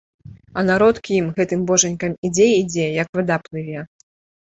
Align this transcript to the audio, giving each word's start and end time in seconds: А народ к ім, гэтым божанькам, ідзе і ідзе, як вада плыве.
А 0.61 0.63
народ 0.69 0.95
к 1.09 1.13
ім, 1.19 1.27
гэтым 1.37 1.61
божанькам, 1.73 2.17
ідзе 2.31 2.51
і 2.55 2.59
ідзе, 2.65 2.91
як 3.01 3.07
вада 3.21 3.43
плыве. 3.49 3.89